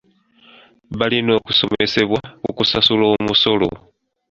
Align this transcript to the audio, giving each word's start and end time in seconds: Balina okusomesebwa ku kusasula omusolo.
Balina 0.99 1.31
okusomesebwa 1.39 2.19
ku 2.43 2.51
kusasula 2.57 3.03
omusolo. 3.15 3.69